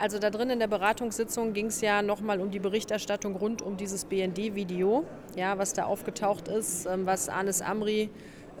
[0.00, 3.76] Also da drin in der Beratungssitzung ging es ja nochmal um die Berichterstattung rund um
[3.76, 5.04] dieses BND-Video,
[5.36, 8.08] ja, was da aufgetaucht ist, ähm, was Anis Amri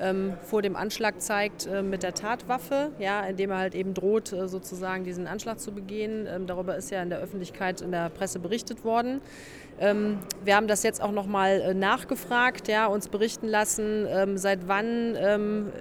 [0.00, 4.32] ähm, vor dem Anschlag zeigt äh, mit der Tatwaffe, ja, indem er halt eben droht,
[4.32, 6.26] äh, sozusagen diesen Anschlag zu begehen.
[6.26, 9.20] Ähm, darüber ist ja in der Öffentlichkeit, in der Presse berichtet worden.
[9.78, 14.68] Ähm, wir haben das jetzt auch nochmal äh, nachgefragt, ja, uns berichten lassen, ähm, seit
[14.68, 15.72] wann ähm,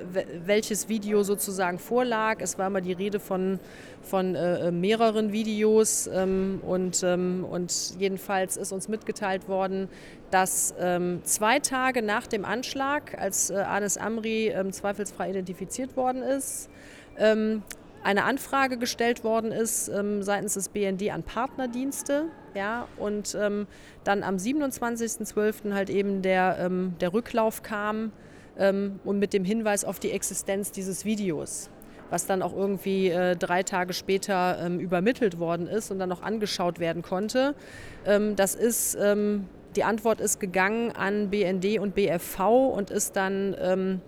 [0.45, 2.37] welches Video sozusagen vorlag.
[2.39, 3.59] Es war immer die Rede von,
[4.01, 9.89] von äh, äh mehreren Videos ähm, und, und jedenfalls ist uns mitgeteilt worden,
[10.31, 16.21] dass ähm, zwei Tage nach dem Anschlag, als äh, Anis Amri ähm, zweifelsfrei identifiziert worden
[16.21, 16.69] ist,
[17.17, 17.63] ähm,
[18.03, 22.25] eine Anfrage gestellt worden ist ähm, seitens des BND an Partnerdienste.
[22.55, 23.67] Ja, und ähm,
[24.03, 25.73] dann am 27.12.
[25.73, 28.11] halt eben der, ähm, der Rücklauf kam
[29.05, 31.69] und mit dem Hinweis auf die Existenz dieses Videos
[32.09, 36.21] was dann auch irgendwie äh, drei Tage später ähm, übermittelt worden ist und dann noch
[36.21, 37.55] angeschaut werden konnte.
[38.05, 42.39] Ähm, das ist ähm, die Antwort ist gegangen an BND und BFV
[42.75, 44.01] und ist dann, ähm,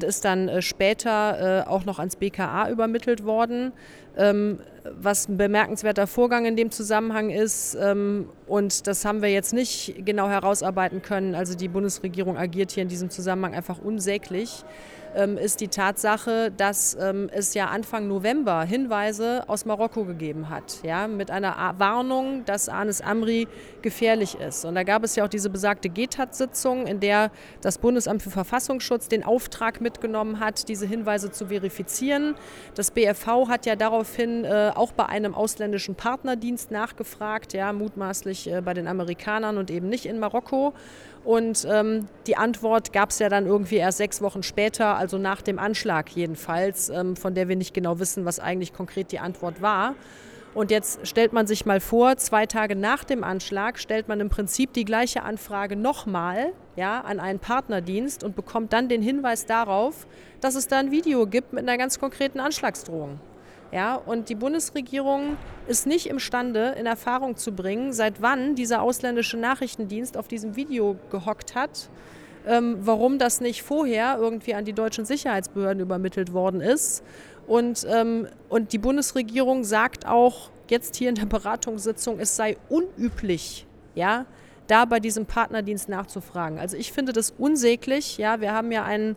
[0.00, 3.72] ist dann äh, später äh, auch noch ans BKA übermittelt worden.
[4.16, 4.60] Ähm,
[4.98, 10.06] was ein bemerkenswerter Vorgang in dem Zusammenhang ist, ähm, und das haben wir jetzt nicht
[10.06, 14.64] genau herausarbeiten können, also die Bundesregierung agiert hier in diesem Zusammenhang einfach unsäglich
[15.36, 21.08] ist die Tatsache, dass ähm, es ja Anfang November Hinweise aus Marokko gegeben hat, ja,
[21.08, 23.48] mit einer Warnung, dass Anis Amri
[23.82, 24.64] gefährlich ist.
[24.64, 27.30] Und da gab es ja auch diese besagte GTAT-Sitzung, in der
[27.62, 32.34] das Bundesamt für Verfassungsschutz den Auftrag mitgenommen hat, diese Hinweise zu verifizieren.
[32.74, 38.60] Das BFV hat ja daraufhin äh, auch bei einem ausländischen Partnerdienst nachgefragt, ja, mutmaßlich äh,
[38.60, 40.74] bei den Amerikanern und eben nicht in Marokko.
[41.26, 45.42] Und ähm, die Antwort gab es ja dann irgendwie erst sechs Wochen später, also nach
[45.42, 49.60] dem Anschlag jedenfalls, ähm, von der wir nicht genau wissen, was eigentlich konkret die Antwort
[49.60, 49.96] war.
[50.54, 54.28] Und jetzt stellt man sich mal vor, zwei Tage nach dem Anschlag stellt man im
[54.28, 60.06] Prinzip die gleiche Anfrage nochmal ja, an einen Partnerdienst und bekommt dann den Hinweis darauf,
[60.40, 63.18] dass es da ein Video gibt mit einer ganz konkreten Anschlagsdrohung.
[63.76, 69.36] Ja, und die Bundesregierung ist nicht imstande, in Erfahrung zu bringen, seit wann dieser ausländische
[69.36, 71.90] Nachrichtendienst auf diesem Video gehockt hat,
[72.46, 77.04] ähm, warum das nicht vorher irgendwie an die deutschen Sicherheitsbehörden übermittelt worden ist.
[77.46, 83.66] Und, ähm, und die Bundesregierung sagt auch jetzt hier in der Beratungssitzung, es sei unüblich,
[83.94, 84.24] ja,
[84.68, 86.58] da bei diesem Partnerdienst nachzufragen.
[86.58, 88.16] Also ich finde das unsäglich.
[88.16, 89.16] Ja, wir haben ja einen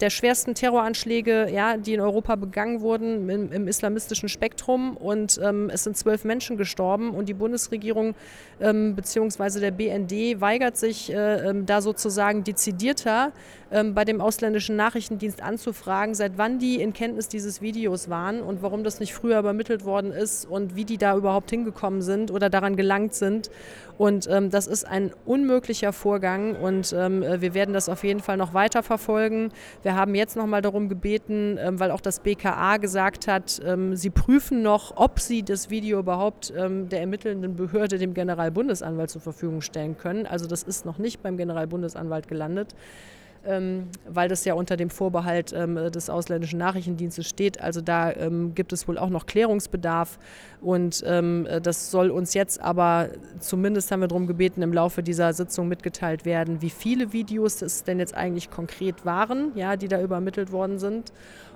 [0.00, 4.96] der schwersten Terroranschläge, ja, die in Europa begangen wurden im, im islamistischen Spektrum.
[4.96, 7.10] Und ähm, es sind zwölf Menschen gestorben.
[7.10, 8.14] Und die Bundesregierung
[8.60, 9.60] ähm, bzw.
[9.60, 13.32] der BND weigert sich, äh, ähm, da sozusagen dezidierter
[13.70, 18.62] ähm, bei dem ausländischen Nachrichtendienst anzufragen, seit wann die in Kenntnis dieses Videos waren und
[18.62, 22.50] warum das nicht früher übermittelt worden ist und wie die da überhaupt hingekommen sind oder
[22.50, 23.50] daran gelangt sind.
[23.98, 28.36] Und ähm, das ist ein unmöglicher Vorgang und ähm, wir werden das auf jeden Fall
[28.36, 29.52] noch weiter verfolgen.
[29.86, 33.94] Wir haben jetzt noch mal darum gebeten, ähm, weil auch das BKA gesagt hat, ähm,
[33.94, 39.20] sie prüfen noch, ob sie das Video überhaupt ähm, der ermittelnden Behörde, dem Generalbundesanwalt, zur
[39.20, 40.26] Verfügung stellen können.
[40.26, 42.74] Also das ist noch nicht beim Generalbundesanwalt gelandet
[44.08, 47.60] weil das ja unter dem Vorbehalt ähm, des ausländischen Nachrichtendienstes steht.
[47.60, 50.18] Also da ähm, gibt es wohl auch noch Klärungsbedarf
[50.60, 55.32] und ähm, das soll uns jetzt aber, zumindest haben wir darum gebeten, im Laufe dieser
[55.32, 60.00] Sitzung mitgeteilt werden, wie viele Videos es denn jetzt eigentlich konkret waren, ja, die da
[60.00, 61.12] übermittelt worden sind.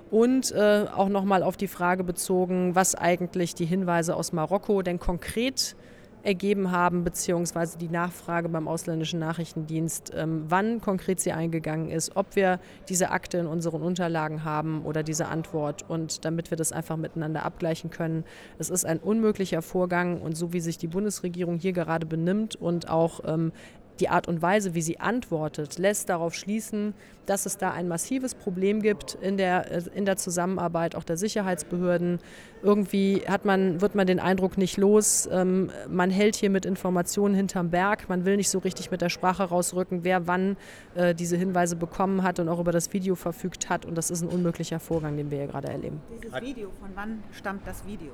[0.09, 4.99] Und äh, auch nochmal auf die Frage bezogen, was eigentlich die Hinweise aus Marokko denn
[4.99, 5.75] konkret
[6.23, 12.35] ergeben haben, beziehungsweise die Nachfrage beim ausländischen Nachrichtendienst, ähm, wann konkret sie eingegangen ist, ob
[12.35, 12.59] wir
[12.89, 17.43] diese Akte in unseren Unterlagen haben oder diese Antwort und damit wir das einfach miteinander
[17.43, 18.23] abgleichen können.
[18.59, 22.89] Es ist ein unmöglicher Vorgang und so wie sich die Bundesregierung hier gerade benimmt und
[22.89, 23.51] auch ähm,
[24.01, 26.95] die Art und Weise, wie sie antwortet, lässt darauf schließen,
[27.27, 31.17] dass es da ein massives Problem gibt in der, äh, in der Zusammenarbeit auch der
[31.17, 32.19] Sicherheitsbehörden.
[32.63, 37.35] Irgendwie hat man, wird man den Eindruck nicht los, ähm, man hält hier mit Informationen
[37.35, 40.57] hinterm Berg, man will nicht so richtig mit der Sprache rausrücken, wer wann
[40.95, 43.85] äh, diese Hinweise bekommen hat und auch über das Video verfügt hat.
[43.85, 46.01] Und das ist ein unmöglicher Vorgang, den wir hier gerade erleben.
[46.11, 48.11] Dieses Video, von wann stammt das Video?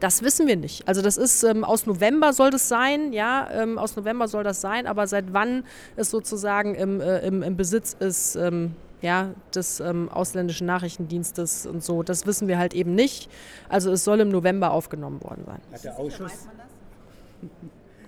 [0.00, 0.88] Das wissen wir nicht.
[0.88, 4.60] Also das ist ähm, aus November soll das sein, ja, ähm, aus November soll das
[4.60, 5.64] sein, aber seit wann
[5.96, 11.84] es sozusagen im, äh, im, im, Besitz ist, ähm, ja, des ähm, ausländischen Nachrichtendienstes und
[11.84, 13.30] so, das wissen wir halt eben nicht.
[13.68, 15.60] Also es soll im November aufgenommen worden sein.
[15.70, 16.48] Hat der Ausschuss?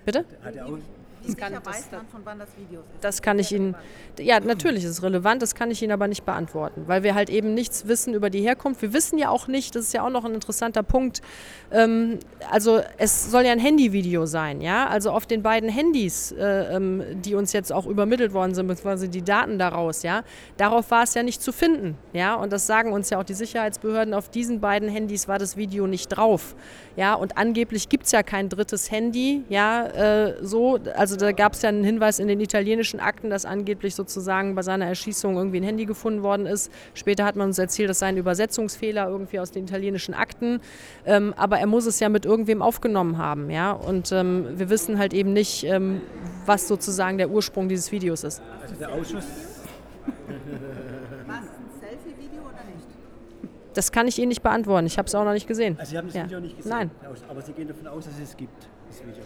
[0.05, 0.25] Bitte?
[0.43, 0.67] Hat der,
[1.27, 2.87] Das kann, das, man, von wann das Video ist.
[3.01, 3.75] das kann ich Ihnen,
[4.19, 7.31] ja, natürlich ist es relevant, das kann ich Ihnen aber nicht beantworten, weil wir halt
[7.31, 8.83] eben nichts wissen über die Herkunft.
[8.83, 11.23] Wir wissen ja auch nicht, das ist ja auch noch ein interessanter Punkt,
[11.71, 12.19] ähm,
[12.51, 17.03] also es soll ja ein Handyvideo sein, ja, also auf den beiden Handys, äh, ähm,
[17.23, 20.23] die uns jetzt auch übermittelt worden sind, beziehungsweise die Daten daraus, ja,
[20.57, 23.35] darauf war es ja nicht zu finden, ja, und das sagen uns ja auch die
[23.35, 26.55] Sicherheitsbehörden, auf diesen beiden Handys war das Video nicht drauf,
[26.97, 31.53] ja, und angeblich gibt es ja kein drittes Handy, ja, äh, so, also da gab
[31.55, 35.59] es ja einen Hinweis in den italienischen Akten, dass angeblich sozusagen bei seiner Erschießung irgendwie
[35.59, 36.71] ein Handy gefunden worden ist.
[36.95, 40.61] Später hat man uns erzählt, das sei ein Übersetzungsfehler irgendwie aus den italienischen Akten.
[41.07, 43.73] Ähm, aber er muss es ja mit irgendwem aufgenommen haben, ja.
[43.73, 46.01] Und ähm, wir wissen halt eben nicht, ähm,
[46.47, 48.43] was sozusagen der Ursprung dieses Videos ist.
[48.63, 49.25] Also der Ausschuss,
[51.27, 52.87] War es ein Selfie-Video oder nicht?
[53.75, 54.87] Das kann ich Ihnen nicht beantworten.
[54.87, 55.77] Ich habe es auch noch nicht gesehen.
[55.79, 56.25] also Sie haben das Ja.
[56.25, 56.71] Video nicht gesehen.
[56.71, 56.91] Nein.
[57.29, 59.23] Aber Sie gehen davon aus, dass es gibt, das Video.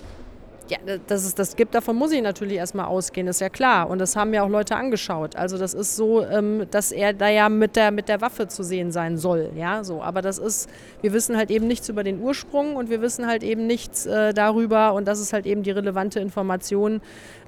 [0.68, 3.88] Ja, dass es das gibt, davon muss ich natürlich erstmal ausgehen, ist ja klar.
[3.88, 5.36] Und das haben ja auch Leute angeschaut.
[5.36, 8.64] Also das ist so, ähm, dass er da ja mit der, mit der Waffe zu
[8.64, 9.50] sehen sein soll.
[9.54, 10.02] Ja, so.
[10.02, 10.68] Aber das ist,
[11.02, 14.34] wir wissen halt eben nichts über den Ursprung und wir wissen halt eben nichts äh,
[14.34, 17.00] darüber und das ist halt eben die relevante Information,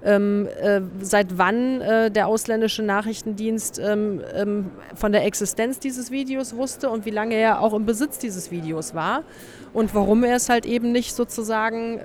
[0.05, 6.89] ähm, äh, seit wann äh, der ausländische Nachrichtendienst ähm, von der Existenz dieses Videos wusste
[6.89, 9.25] und wie lange er auch im Besitz dieses Videos war
[9.73, 11.99] und warum er es halt eben nicht sozusagen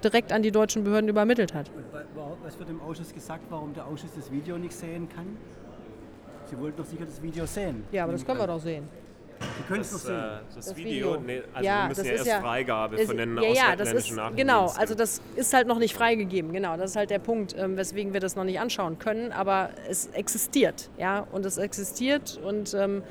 [0.00, 1.70] direkt an die deutschen Behörden übermittelt hat.
[1.74, 5.08] Und wa- wa- was wird im Ausschuss gesagt, warum der Ausschuss das Video nicht sehen
[5.14, 5.36] kann?
[6.46, 7.84] Sie wollten doch sicher das Video sehen.
[7.92, 8.88] Ja, aber das können wir doch sehen.
[9.56, 10.18] Sie können es Das, noch sehen.
[10.20, 11.20] äh, das, Das Video, Video.
[11.20, 13.42] nee, also Ja, wir müssen das ja ist erst ja- Freigabe Es- von den ja,
[13.42, 13.54] ja, das
[13.88, 14.36] ausländischen ist, Nachrichten.
[14.36, 17.76] genau, also das ist halt noch nicht freigegeben, genau, das ist halt der Punkt, ähm,
[17.78, 22.74] weswegen wir das noch nicht anschauen können, aber es existiert, ja, und es existiert und
[22.74, 23.02] ähm,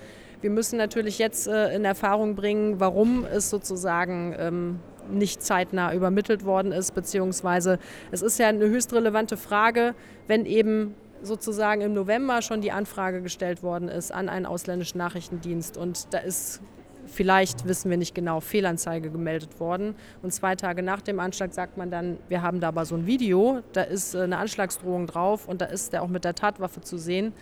[0.41, 4.79] wir müssen natürlich jetzt äh, in Erfahrung bringen, warum es sozusagen ähm,
[5.11, 7.79] nicht zeitnah übermittelt worden ist, beziehungsweise
[8.11, 9.95] es ist ja eine höchst relevante Frage,
[10.27, 15.77] wenn eben sozusagen im November schon die Anfrage gestellt worden ist an einen ausländischen Nachrichtendienst
[15.77, 16.61] und da ist
[17.09, 19.95] vielleicht, wissen wir nicht genau, Fehlanzeige gemeldet worden.
[20.21, 23.05] Und zwei Tage nach dem Anschlag sagt man dann, wir haben da aber so ein
[23.05, 26.81] Video, da ist äh, eine Anschlagsdrohung drauf und da ist der auch mit der Tatwaffe
[26.81, 27.33] zu sehen.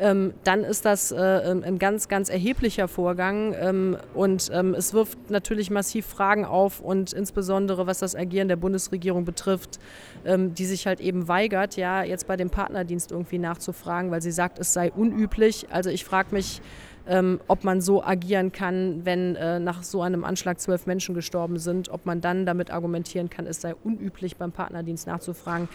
[0.00, 4.94] Ähm, dann ist das äh, ähm, ein ganz, ganz erheblicher Vorgang ähm, und ähm, es
[4.94, 9.78] wirft natürlich massiv Fragen auf und insbesondere was das Agieren der Bundesregierung betrifft,
[10.24, 14.32] ähm, die sich halt eben weigert, ja, jetzt bei dem Partnerdienst irgendwie nachzufragen, weil sie
[14.32, 15.66] sagt, es sei unüblich.
[15.70, 16.62] Also ich frage mich,
[17.06, 21.58] ähm, ob man so agieren kann, wenn äh, nach so einem Anschlag zwölf Menschen gestorben
[21.58, 25.68] sind, ob man dann damit argumentieren kann, es sei unüblich beim Partnerdienst nachzufragen.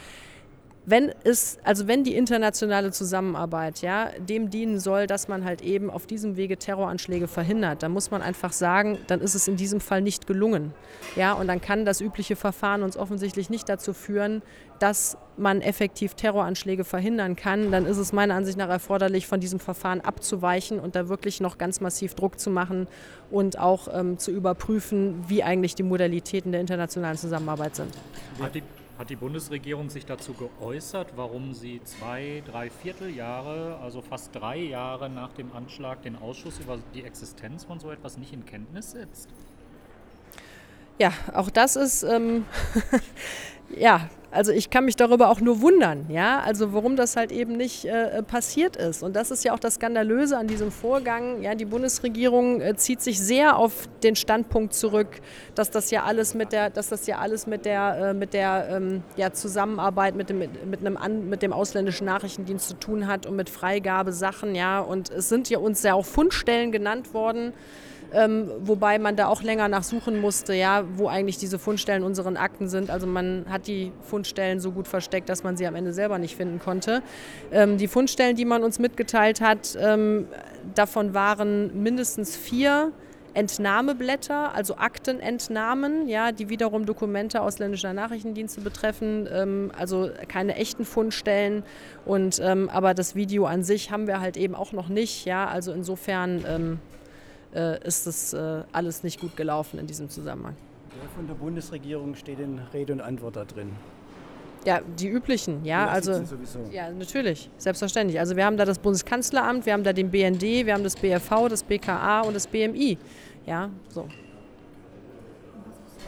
[0.88, 5.90] Wenn es, also wenn die internationale Zusammenarbeit ja, dem dienen soll, dass man halt eben
[5.90, 9.80] auf diesem Wege Terroranschläge verhindert, dann muss man einfach sagen, dann ist es in diesem
[9.80, 10.74] Fall nicht gelungen.
[11.16, 14.44] Ja, und dann kann das übliche Verfahren uns offensichtlich nicht dazu führen,
[14.80, 17.72] dass man effektiv Terroranschläge verhindern kann.
[17.72, 21.58] Dann ist es meiner Ansicht nach erforderlich, von diesem Verfahren abzuweichen und da wirklich noch
[21.58, 22.88] ganz massiv Druck zu machen
[23.32, 27.94] und auch ähm, zu überprüfen, wie eigentlich die Modalitäten der internationalen Zusammenarbeit sind.
[28.54, 28.62] Die,
[28.98, 35.10] hat die Bundesregierung sich dazu geäußert, warum sie zwei, drei Vierteljahre, also fast drei Jahre
[35.10, 39.30] nach dem Anschlag, den Ausschuss über die Existenz von so etwas nicht in Kenntnis setzt?
[40.98, 42.46] Ja, auch das ist, ähm,
[43.78, 47.56] ja, also ich kann mich darüber auch nur wundern, ja, also warum das halt eben
[47.56, 49.02] nicht äh, passiert ist.
[49.02, 51.42] Und das ist ja auch das Skandalöse an diesem Vorgang.
[51.42, 55.22] Ja, die Bundesregierung äh, zieht sich sehr auf den Standpunkt zurück,
[55.56, 58.68] dass das ja alles mit der, dass das ja alles mit der, äh, mit der
[58.72, 63.08] ähm, ja, Zusammenarbeit mit dem, mit, mit, einem an, mit dem ausländischen Nachrichtendienst zu tun
[63.08, 64.80] hat und mit Freigabesachen, ja.
[64.80, 67.54] Und es sind ja uns ja auch Fundstellen genannt worden.
[68.16, 72.70] Ähm, wobei man da auch länger nachsuchen musste, ja, wo eigentlich diese Fundstellen unseren Akten
[72.70, 72.90] sind.
[72.90, 76.36] Also man hat die Fundstellen so gut versteckt, dass man sie am Ende selber nicht
[76.36, 77.04] finden konnte.
[77.52, 80.28] Ähm, die Fundstellen, die man uns mitgeteilt hat, ähm,
[80.74, 82.94] davon waren mindestens vier
[83.36, 91.64] Entnahmeblätter, also Aktenentnahmen, ja, die wiederum Dokumente ausländischer Nachrichtendienste betreffen, ähm, also keine echten Fundstellen.
[92.06, 95.48] Und ähm, aber das Video an sich haben wir halt eben auch noch nicht, ja.
[95.48, 96.80] Also insofern ähm,
[97.56, 100.56] äh, ist das äh, alles nicht gut gelaufen in diesem Zusammenhang.
[101.02, 103.72] Der von der Bundesregierung steht in Rede und Antwort da drin.
[104.66, 106.24] Ja, die üblichen, ja, Ja, also
[106.72, 108.20] ja, natürlich, selbstverständlich.
[108.20, 111.50] Also wir haben da das Bundeskanzleramt, wir haben da den BND, wir haben das BFV,
[111.50, 112.98] das BKA und das BMI.
[113.46, 114.08] Ja, so.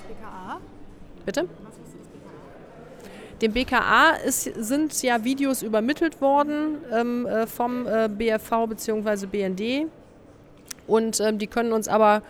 [0.08, 0.60] BKA?
[1.24, 1.48] Bitte?
[3.42, 9.27] Dem BKA ist, sind ja Videos übermittelt worden ähm, äh, vom äh, BFV bzw.
[9.27, 9.88] BND
[10.88, 12.22] und ähm, die können uns aber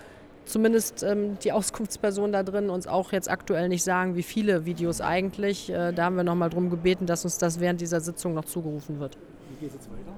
[0.46, 5.02] zumindest ähm, die Auskunftsperson da drin uns auch jetzt aktuell nicht sagen, wie viele Videos
[5.02, 5.70] eigentlich.
[5.70, 9.00] Äh, da haben wir nochmal darum gebeten, dass uns das während dieser Sitzung noch zugerufen
[9.00, 9.18] wird.
[9.50, 10.14] Wie geht es jetzt weiter?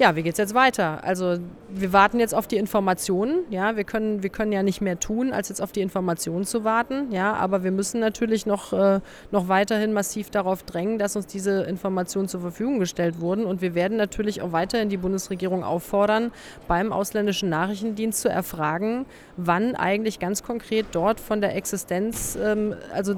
[0.00, 1.04] Ja, wie geht es jetzt weiter?
[1.04, 3.44] Also wir warten jetzt auf die Informationen.
[3.50, 6.64] Ja, wir können, wir können ja nicht mehr tun, als jetzt auf die Informationen zu
[6.64, 7.12] warten.
[7.12, 11.62] Ja, aber wir müssen natürlich noch, äh, noch weiterhin massiv darauf drängen, dass uns diese
[11.62, 13.44] Informationen zur Verfügung gestellt wurden.
[13.44, 16.32] Und wir werden natürlich auch weiterhin die Bundesregierung auffordern,
[16.66, 23.14] beim ausländischen Nachrichtendienst zu erfragen, wann eigentlich ganz konkret dort von der Existenz, ähm, also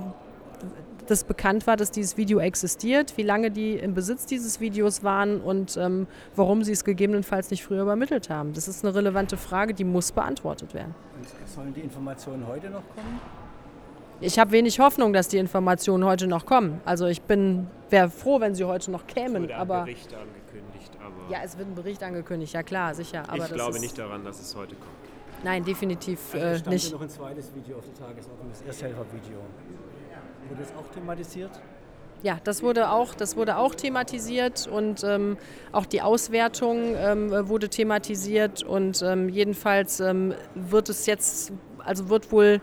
[1.07, 5.41] dass bekannt war, dass dieses Video existiert, wie lange die im Besitz dieses Videos waren
[5.41, 8.53] und ähm, warum sie es gegebenenfalls nicht früher übermittelt haben.
[8.53, 10.95] Das ist eine relevante Frage, die muss beantwortet werden.
[11.17, 13.21] Und sollen die Informationen heute noch kommen?
[14.21, 16.81] Ich habe wenig Hoffnung, dass die Informationen heute noch kommen.
[16.85, 19.43] Also ich bin, wäre froh, wenn sie heute noch kämen.
[19.43, 23.25] wurde ein aber Bericht angekündigt, aber ja, es wird ein Bericht angekündigt, ja klar, sicher.
[23.29, 24.97] Aber ich das glaube ist, nicht daran, dass es heute kommt.
[25.45, 26.87] Nein, definitiv Also äh, es stand nicht.
[26.87, 29.39] ja noch ein zweites Video auf der Tagesordnung, das Ersthelfervideo.
[30.49, 31.51] Wurde das auch thematisiert?
[32.23, 35.37] Ja, das wurde auch, das wurde auch thematisiert und ähm,
[35.73, 42.33] auch die Auswertung ähm, wurde thematisiert und ähm, jedenfalls ähm, wird es jetzt, also wird
[42.33, 42.61] wohl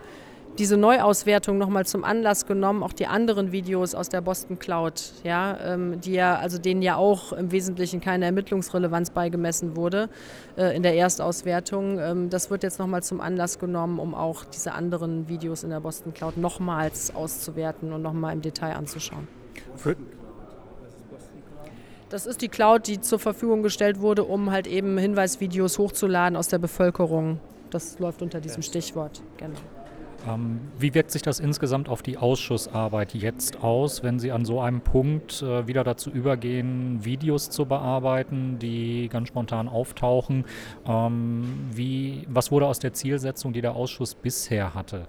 [0.58, 5.58] diese Neuauswertung nochmal zum Anlass genommen, auch die anderen Videos aus der Boston Cloud, ja,
[5.64, 10.08] ähm, die ja, also denen ja auch im Wesentlichen keine Ermittlungsrelevanz beigemessen wurde
[10.56, 11.98] äh, in der Erstauswertung.
[11.98, 15.80] Ähm, das wird jetzt nochmal zum Anlass genommen, um auch diese anderen Videos in der
[15.80, 19.26] Boston Cloud nochmals auszuwerten und nochmal im Detail anzuschauen.
[19.76, 19.96] Für,
[22.10, 26.46] Das ist die Cloud, die zur Verfügung gestellt wurde, um halt eben Hinweisvideos hochzuladen aus
[26.46, 27.40] der Bevölkerung.
[27.70, 29.20] Das läuft unter diesem Stichwort.
[29.36, 29.58] Genau.
[30.28, 34.60] Ähm, wie wirkt sich das insgesamt auf die Ausschussarbeit jetzt aus, wenn Sie an so
[34.60, 40.44] einem Punkt äh, wieder dazu übergehen, Videos zu bearbeiten, die ganz spontan auftauchen?
[40.86, 45.06] Ähm, wie, was wurde aus der Zielsetzung, die der Ausschuss bisher hatte?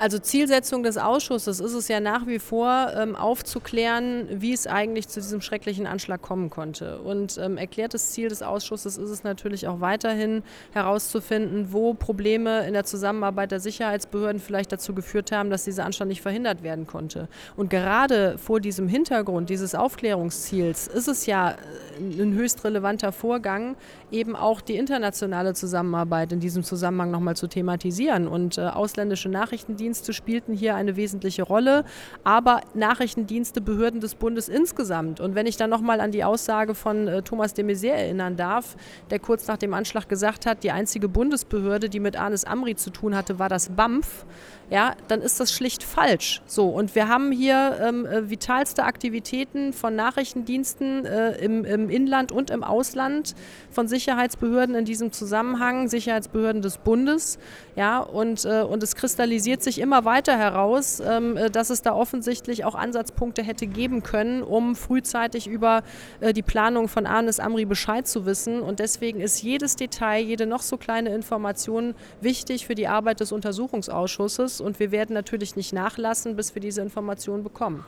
[0.00, 5.08] Also Zielsetzung des Ausschusses ist es ja nach wie vor ähm, aufzuklären, wie es eigentlich
[5.08, 7.00] zu diesem schrecklichen Anschlag kommen konnte.
[7.00, 12.74] Und ähm, erklärtes Ziel des Ausschusses ist es natürlich auch weiterhin herauszufinden, wo Probleme in
[12.74, 17.26] der Zusammenarbeit der Sicherheitsbehörden vielleicht dazu geführt haben, dass dieser Anschlag nicht verhindert werden konnte.
[17.56, 23.74] Und gerade vor diesem Hintergrund dieses Aufklärungsziels ist es ja äh, ein höchst relevanter Vorgang,
[24.12, 28.28] eben auch die internationale Zusammenarbeit in diesem Zusammenhang nochmal zu thematisieren.
[28.28, 31.84] Und äh, ausländische Nachrichtendienste spielten hier eine wesentliche Rolle,
[32.24, 35.20] aber Nachrichtendienste, Behörden des Bundes insgesamt.
[35.20, 38.76] Und wenn ich dann nochmal an die Aussage von äh, Thomas de Maizière erinnern darf,
[39.10, 42.90] der kurz nach dem Anschlag gesagt hat, die einzige Bundesbehörde, die mit Anis Amri zu
[42.90, 44.24] tun hatte, war das BAMF,
[44.70, 46.42] ja, dann ist das schlicht falsch.
[46.46, 52.32] So, und wir haben hier ähm, äh, vitalste Aktivitäten von Nachrichtendiensten äh, im, im Inland
[52.32, 53.34] und im Ausland,
[53.70, 57.38] von Sicherheitsbehörden in diesem Zusammenhang, Sicherheitsbehörden des Bundes.
[57.76, 61.94] Ja, und, äh, und es kristallisiert sich immer weiter heraus, ähm, äh, dass es da
[61.94, 65.82] offensichtlich auch Ansatzpunkte hätte geben können, um frühzeitig über
[66.20, 68.60] äh, die Planung von Anis Amri Bescheid zu wissen.
[68.60, 73.32] Und deswegen ist jedes Detail, jede noch so kleine Information wichtig für die Arbeit des
[73.32, 74.60] Untersuchungsausschusses.
[74.60, 77.84] Und wir werden natürlich nicht nachlassen, bis wir diese Informationen bekommen.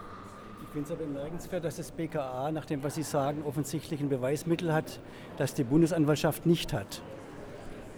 [0.62, 4.08] Ich finde es aber bemerkenswert, dass das BKA, nach dem, was Sie sagen, offensichtlich ein
[4.08, 5.00] Beweismittel hat,
[5.36, 7.02] das die Bundesanwaltschaft nicht hat.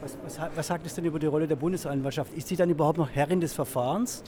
[0.02, 2.34] Was, was, was sagt es denn über die Rolle der Bundesanwaltschaft?
[2.34, 4.24] Ist sie dann überhaupt noch Herrin des Verfahrens?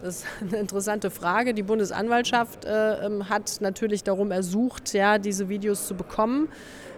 [0.00, 1.54] Das ist eine interessante Frage.
[1.54, 6.48] Die Bundesanwaltschaft äh, ähm, hat natürlich darum ersucht, ja, diese Videos zu bekommen.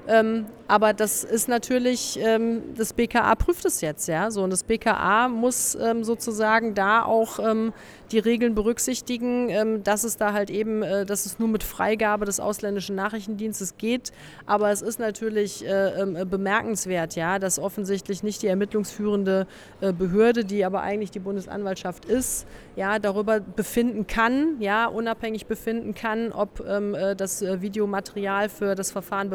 [0.09, 4.31] Ähm, aber das ist natürlich, ähm, das BKA prüft es jetzt, ja.
[4.31, 7.73] So, und das BKA muss ähm, sozusagen da auch ähm,
[8.13, 12.25] die Regeln berücksichtigen, ähm, dass es da halt eben, äh, dass es nur mit Freigabe
[12.25, 14.13] des ausländischen Nachrichtendienstes geht.
[14.47, 19.49] Aber es ist natürlich äh, ähm, bemerkenswert, ja, dass offensichtlich nicht die ermittlungsführende
[19.81, 25.95] äh, Behörde, die aber eigentlich die Bundesanwaltschaft ist, ja, darüber befinden kann, ja, unabhängig befinden
[25.95, 29.31] kann, ob ähm, äh, das äh, Videomaterial für das Verfahren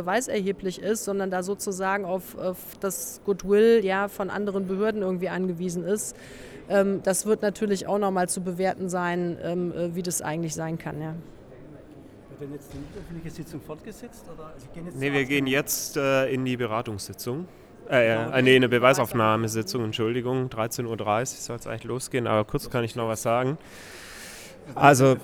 [0.56, 5.84] beweiserheblich ist, sondern da sozusagen auf, auf das Goodwill ja, von anderen Behörden irgendwie angewiesen
[5.84, 6.16] ist.
[6.70, 10.78] Ähm, das wird natürlich auch nochmal zu bewerten sein, ähm, äh, wie das eigentlich sein
[10.78, 11.02] kann.
[11.02, 11.14] Ja.
[12.30, 14.26] Wird denn jetzt die öffentliche Sitzung fortgesetzt?
[14.34, 14.54] Oder?
[14.58, 17.48] Sie gehen jetzt Nee, wir gehen jetzt äh, in die Beratungssitzung.
[17.90, 22.84] Äh, äh, nee, eine Beweisaufnahmesitzung, Entschuldigung, 13.30 Uhr soll es eigentlich losgehen, aber kurz kann
[22.84, 23.60] ich noch was sagen.
[24.74, 25.18] Also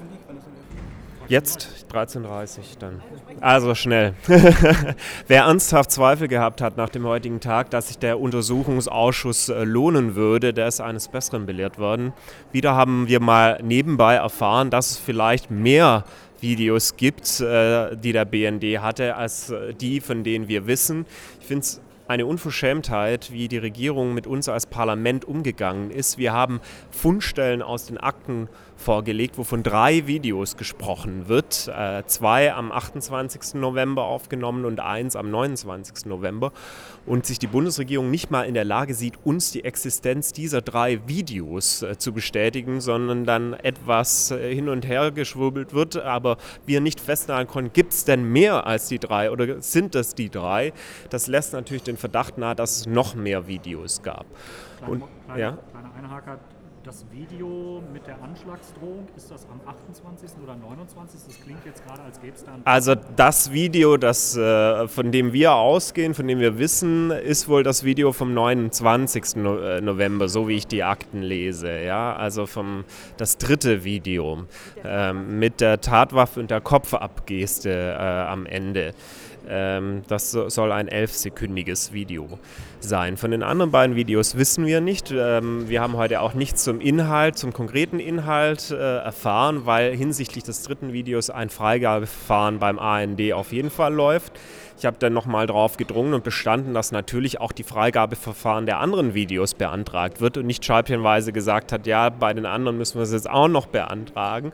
[1.31, 3.01] Jetzt 13.30 Uhr dann.
[3.39, 4.15] Also schnell.
[5.27, 10.15] Wer ernsthaft Zweifel gehabt hat nach dem heutigen Tag, dass sich der Untersuchungsausschuss äh, lohnen
[10.15, 12.11] würde, der ist eines Besseren belehrt worden.
[12.51, 16.03] Wieder haben wir mal nebenbei erfahren, dass es vielleicht mehr
[16.41, 21.05] Videos gibt, äh, die der BND hatte, als äh, die, von denen wir wissen.
[21.39, 21.81] Ich finde es
[22.11, 26.17] eine Unverschämtheit, wie die Regierung mit uns als Parlament umgegangen ist.
[26.17, 28.49] Wir haben Fundstellen aus den Akten
[28.81, 31.69] vorgelegt, wovon drei Videos gesprochen wird.
[31.73, 33.53] Äh, zwei am 28.
[33.53, 36.07] November aufgenommen und eins am 29.
[36.07, 36.51] November.
[37.05, 41.07] Und sich die Bundesregierung nicht mal in der Lage sieht, uns die Existenz dieser drei
[41.07, 46.81] Videos äh, zu bestätigen, sondern dann etwas äh, hin und her geschwurbelt wird, aber wir
[46.81, 50.73] nicht festnageln konnten, gibt es denn mehr als die drei oder sind das die drei?
[51.09, 54.25] Das lässt natürlich den Verdacht nahe, dass es noch mehr Videos gab.
[54.77, 55.57] Kleine, Und, kleine, ja.
[55.71, 56.39] kleiner Einhaker,
[56.83, 60.31] das Video mit der Anschlagsdrohung, ist das am 28.
[60.41, 61.21] oder 29.?
[61.27, 65.31] Das klingt jetzt gerade, als gäbe es da Also das Video, das, äh, von dem
[65.31, 69.35] wir ausgehen, von dem wir wissen, ist wohl das Video vom 29.
[69.35, 71.81] No äh, November, so wie ich die Akten lese.
[71.81, 72.15] Ja?
[72.15, 72.83] Also vom,
[73.17, 74.45] das dritte Video
[74.83, 78.93] ähm, mit der Tatwaffe und der Kopfabgeste äh, am Ende.
[79.51, 82.39] Ähm, das so, soll ein elfsekündiges Video
[82.79, 83.17] sein.
[83.17, 85.11] Von den anderen beiden Videos wissen wir nicht.
[85.11, 90.45] Ähm, wir haben heute auch nichts zum Inhalt, zum konkreten Inhalt äh, erfahren, weil hinsichtlich
[90.45, 94.39] des dritten Videos ein Freigabeverfahren beim AND auf jeden Fall läuft.
[94.77, 99.13] Ich habe dann nochmal drauf gedrungen und bestanden, dass natürlich auch die Freigabeverfahren der anderen
[99.13, 103.11] Videos beantragt wird und nicht scheibchenweise gesagt hat, ja, bei den anderen müssen wir es
[103.11, 104.53] jetzt auch noch beantragen.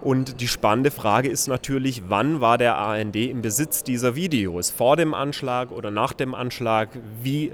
[0.00, 4.70] Und die spannende Frage ist natürlich, wann war der AND im Besitz dieser Videos?
[4.70, 6.90] Vor dem Anschlag oder nach dem Anschlag?
[7.20, 7.52] Wie,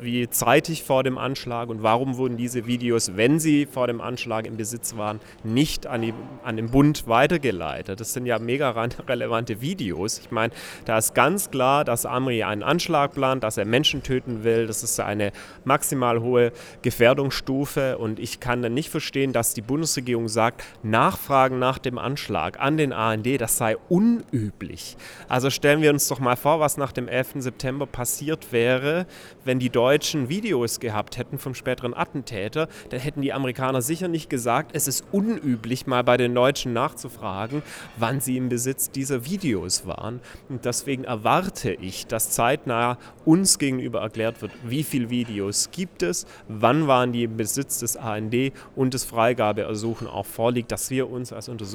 [0.00, 1.68] wie zeitig vor dem Anschlag?
[1.68, 6.02] Und warum wurden diese Videos, wenn sie vor dem Anschlag im Besitz waren, nicht an,
[6.02, 6.12] die,
[6.42, 8.00] an den Bund weitergeleitet?
[8.00, 8.70] Das sind ja mega
[9.08, 10.18] relevante Videos.
[10.18, 10.52] Ich meine,
[10.86, 14.66] da ist ganz klar, dass Amri einen Anschlag plant, dass er Menschen töten will.
[14.66, 15.30] Das ist eine
[15.64, 16.50] maximal hohe
[16.82, 17.96] Gefährdungsstufe.
[17.96, 22.76] Und ich kann dann nicht verstehen, dass die Bundesregierung sagt, Nachfragen nach dem Anschlag an
[22.76, 24.96] den AND, das sei unüblich.
[25.28, 27.34] Also stellen wir uns doch mal vor, was nach dem 11.
[27.38, 29.06] September passiert wäre,
[29.44, 32.68] wenn die Deutschen Videos gehabt hätten vom späteren Attentäter.
[32.90, 37.62] Dann hätten die Amerikaner sicher nicht gesagt, es ist unüblich, mal bei den Deutschen nachzufragen,
[37.96, 40.20] wann sie im Besitz dieser Videos waren.
[40.48, 46.26] Und deswegen erwarte ich, dass zeitnah uns gegenüber erklärt wird, wie viele Videos gibt es,
[46.48, 48.34] wann waren die im Besitz des AND
[48.74, 51.65] und das Freigabeersuchen auch vorliegt, dass wir uns als Untersuchungsausschuss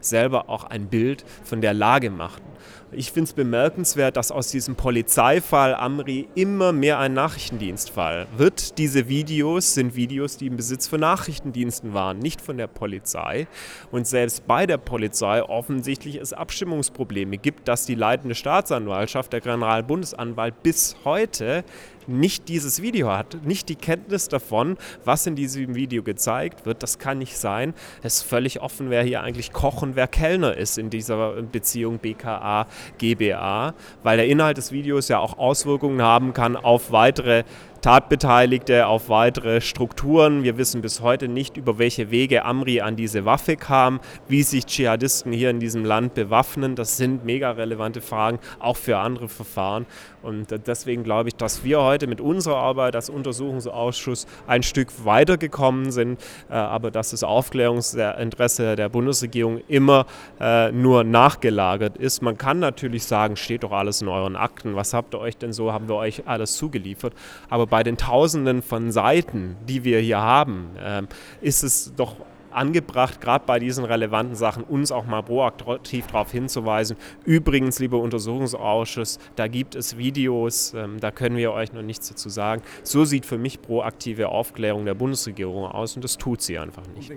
[0.00, 2.44] selber auch ein Bild von der Lage machten.
[2.90, 8.78] Ich finde es bemerkenswert, dass aus diesem Polizeifall Amri immer mehr ein Nachrichtendienstfall wird.
[8.78, 13.46] Diese Videos sind Videos, die im Besitz von Nachrichtendiensten waren, nicht von der Polizei.
[13.90, 20.62] Und selbst bei der Polizei offensichtlich es Abstimmungsprobleme gibt, dass die leitende Staatsanwaltschaft, der Generalbundesanwalt
[20.62, 21.64] bis heute
[22.08, 26.82] nicht dieses Video hat, nicht die Kenntnis davon, was in diesem Video gezeigt wird.
[26.82, 27.74] Das kann nicht sein.
[28.02, 31.98] Es ist völlig offen, wer hier eigentlich Koch und wer Kellner ist in dieser Beziehung
[31.98, 32.66] BKA,
[32.98, 37.44] GBA, weil der Inhalt des Videos ja auch Auswirkungen haben kann auf weitere
[37.80, 40.42] Tatbeteiligte auf weitere Strukturen.
[40.42, 44.66] Wir wissen bis heute nicht, über welche Wege Amri an diese Waffe kam, wie sich
[44.66, 46.74] Dschihadisten hier in diesem Land bewaffnen.
[46.74, 49.86] Das sind mega relevante Fragen, auch für andere Verfahren.
[50.22, 55.92] Und deswegen glaube ich, dass wir heute mit unserer Arbeit als Untersuchungsausschuss ein Stück weitergekommen
[55.92, 60.06] sind, äh, aber dass das Aufklärungsinteresse der Bundesregierung immer
[60.40, 62.22] äh, nur nachgelagert ist.
[62.22, 64.74] Man kann natürlich sagen, steht doch alles in euren Akten.
[64.74, 67.14] Was habt ihr euch denn so, haben wir euch alles zugeliefert.
[67.48, 71.08] Aber bei den Tausenden von Seiten, die wir hier haben, ähm,
[71.40, 72.16] ist es doch
[72.50, 76.96] angebracht, gerade bei diesen relevanten Sachen uns auch mal proaktiv darauf hinzuweisen.
[77.24, 82.28] Übrigens, lieber Untersuchungsausschuss, da gibt es Videos, ähm, da können wir euch noch nichts dazu
[82.30, 82.62] sagen.
[82.82, 87.12] So sieht für mich proaktive Aufklärung der Bundesregierung aus und das tut sie einfach nicht.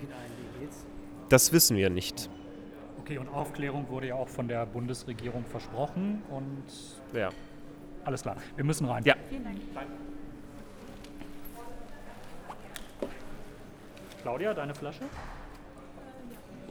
[1.29, 2.29] Das wissen wir nicht.
[2.99, 6.63] Okay, und Aufklärung wurde ja auch von der Bundesregierung versprochen und
[7.17, 7.29] Ja.
[8.03, 8.35] alles klar.
[8.55, 9.03] Wir müssen rein.
[9.05, 9.15] Ja.
[14.21, 15.05] Claudia, deine Flasche?